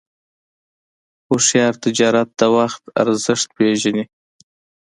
هوښیار 1.27 1.73
تجارت 1.85 2.29
د 2.39 2.41
وخت 2.55 2.83
ارزښت 3.01 3.47
پېژني. 3.57 4.03